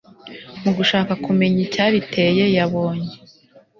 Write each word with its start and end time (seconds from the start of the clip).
mu 0.63 0.71
gushaka 0.77 1.11
kumenya 1.25 1.59
icyabiteye 1.65 2.43
yabonye 2.57 3.13